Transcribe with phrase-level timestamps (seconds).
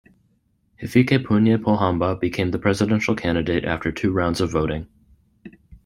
[0.81, 4.87] Hifikepunye Pohamba became the presidential candidate after two rounds of voting.